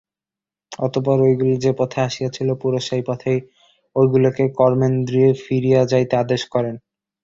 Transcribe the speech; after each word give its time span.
অতঃপর 0.79 1.17
ঐগুলি 1.21 1.55
যে-পথে 1.57 1.99
আসিয়াছিল, 2.01 2.49
পুরুষ 2.61 2.83
সেই 2.89 3.03
পথেই 3.07 3.39
ঐগুলিকে 3.95 4.45
কর্মেন্দ্রিয়ে 4.59 5.29
ফিরিয়া 5.43 5.81
যাইতে 5.85 6.13
আদেশ 6.17 6.41
করেন। 6.53 6.75